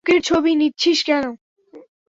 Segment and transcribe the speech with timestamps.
[0.03, 1.25] বুকের ছবি নিচ্ছিস কেন?